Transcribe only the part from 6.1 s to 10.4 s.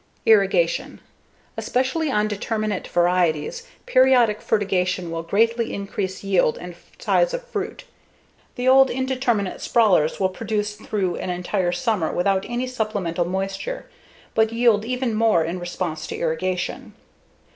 yield and size of fruit. The old indeterminate sprawlers will